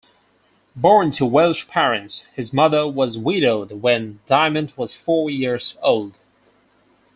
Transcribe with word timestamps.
Born 0.75 1.11
to 1.11 1.27
Welsh 1.27 1.67
parents, 1.67 2.25
his 2.33 2.51
mother 2.51 2.87
was 2.87 3.19
widowed 3.19 3.83
when 3.83 4.19
Dyment 4.27 4.75
was 4.75 4.95
four 4.95 5.29
years 5.29 5.75
old. 5.83 6.17